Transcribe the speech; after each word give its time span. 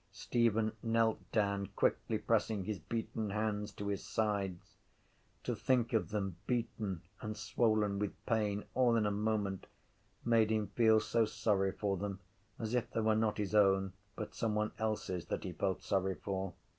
Stephen 0.11 0.71
knelt 0.81 1.31
down 1.31 1.67
quickly 1.75 2.17
pressing 2.17 2.63
his 2.63 2.79
beaten 2.79 3.29
hands 3.29 3.71
to 3.71 3.87
his 3.87 4.03
sides. 4.03 4.77
To 5.43 5.53
think 5.55 5.93
of 5.93 6.09
them 6.09 6.37
beaten 6.47 7.03
and 7.21 7.37
swollen 7.37 7.99
with 7.99 8.15
pain 8.25 8.63
all 8.73 8.95
in 8.95 9.05
a 9.05 9.11
moment 9.11 9.67
made 10.25 10.49
him 10.49 10.69
feel 10.69 10.99
so 10.99 11.25
sorry 11.25 11.71
for 11.73 11.97
them 11.97 12.19
as 12.57 12.73
if 12.73 12.89
they 12.89 12.99
were 13.01 13.13
not 13.13 13.37
his 13.37 13.53
own 13.53 13.93
but 14.15 14.33
someone 14.33 14.71
else’s 14.79 15.25
that 15.27 15.43
he 15.43 15.51
felt 15.51 15.83
sorry 15.83 16.15
for. 16.15 16.55